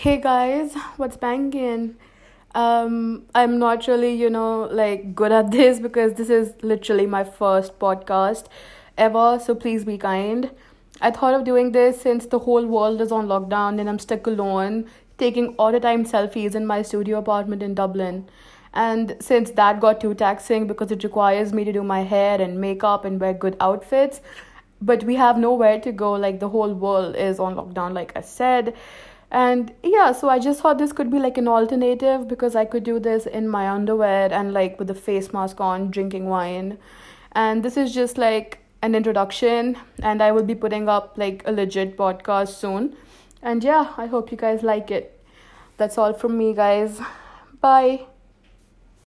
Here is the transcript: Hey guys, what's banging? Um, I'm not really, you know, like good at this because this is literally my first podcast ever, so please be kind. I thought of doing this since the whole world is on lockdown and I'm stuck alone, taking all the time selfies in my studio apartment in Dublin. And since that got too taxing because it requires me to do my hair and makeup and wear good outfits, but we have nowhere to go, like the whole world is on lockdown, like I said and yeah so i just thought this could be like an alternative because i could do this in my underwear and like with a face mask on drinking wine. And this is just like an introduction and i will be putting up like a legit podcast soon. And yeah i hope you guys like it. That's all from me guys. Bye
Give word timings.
Hey 0.00 0.20
guys, 0.20 0.74
what's 0.96 1.16
banging? 1.16 1.96
Um, 2.54 3.24
I'm 3.34 3.58
not 3.58 3.88
really, 3.88 4.14
you 4.14 4.30
know, 4.30 4.68
like 4.70 5.16
good 5.16 5.32
at 5.32 5.50
this 5.50 5.80
because 5.80 6.12
this 6.14 6.30
is 6.30 6.52
literally 6.62 7.04
my 7.04 7.24
first 7.24 7.80
podcast 7.80 8.44
ever, 8.96 9.40
so 9.44 9.56
please 9.56 9.84
be 9.84 9.98
kind. 9.98 10.52
I 11.00 11.10
thought 11.10 11.34
of 11.34 11.42
doing 11.42 11.72
this 11.72 12.00
since 12.00 12.26
the 12.26 12.38
whole 12.38 12.64
world 12.64 13.00
is 13.00 13.10
on 13.10 13.26
lockdown 13.26 13.80
and 13.80 13.88
I'm 13.88 13.98
stuck 13.98 14.28
alone, 14.28 14.88
taking 15.16 15.48
all 15.56 15.72
the 15.72 15.80
time 15.80 16.04
selfies 16.04 16.54
in 16.54 16.64
my 16.64 16.82
studio 16.82 17.18
apartment 17.18 17.64
in 17.64 17.74
Dublin. 17.74 18.28
And 18.74 19.16
since 19.18 19.50
that 19.62 19.80
got 19.80 20.00
too 20.00 20.14
taxing 20.14 20.68
because 20.68 20.92
it 20.92 21.02
requires 21.02 21.52
me 21.52 21.64
to 21.64 21.72
do 21.72 21.82
my 21.82 22.04
hair 22.04 22.40
and 22.40 22.60
makeup 22.60 23.04
and 23.04 23.20
wear 23.20 23.34
good 23.34 23.56
outfits, 23.60 24.20
but 24.80 25.02
we 25.02 25.16
have 25.16 25.36
nowhere 25.36 25.80
to 25.80 25.90
go, 25.90 26.12
like 26.12 26.38
the 26.38 26.50
whole 26.50 26.72
world 26.72 27.16
is 27.16 27.40
on 27.40 27.56
lockdown, 27.56 27.94
like 27.94 28.12
I 28.14 28.20
said 28.20 28.76
and 29.30 29.72
yeah 29.82 30.10
so 30.10 30.28
i 30.28 30.38
just 30.38 30.60
thought 30.60 30.78
this 30.78 30.92
could 30.92 31.10
be 31.10 31.18
like 31.18 31.36
an 31.36 31.46
alternative 31.46 32.26
because 32.28 32.56
i 32.56 32.64
could 32.64 32.82
do 32.82 32.98
this 32.98 33.26
in 33.26 33.48
my 33.48 33.68
underwear 33.68 34.32
and 34.32 34.54
like 34.54 34.78
with 34.78 34.88
a 34.90 34.94
face 34.94 35.32
mask 35.32 35.60
on 35.60 35.90
drinking 35.90 36.26
wine. 36.26 36.78
And 37.32 37.62
this 37.62 37.76
is 37.76 37.94
just 37.94 38.16
like 38.18 38.58
an 38.82 38.94
introduction 38.94 39.76
and 40.02 40.22
i 40.22 40.32
will 40.32 40.42
be 40.42 40.54
putting 40.54 40.88
up 40.88 41.18
like 41.18 41.42
a 41.46 41.52
legit 41.52 41.96
podcast 41.96 42.48
soon. 42.48 42.96
And 43.42 43.62
yeah 43.62 43.92
i 43.96 44.06
hope 44.06 44.30
you 44.30 44.38
guys 44.38 44.62
like 44.62 44.90
it. 44.90 45.14
That's 45.76 45.98
all 45.98 46.14
from 46.14 46.38
me 46.38 46.54
guys. 46.54 47.00
Bye 47.60 48.06